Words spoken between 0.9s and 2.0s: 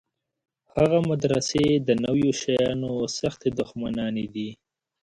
مدرسې د